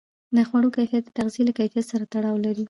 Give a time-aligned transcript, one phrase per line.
[0.35, 2.59] د خوړو کیفیت د تغذیې له کیفیت سره تړاو لري.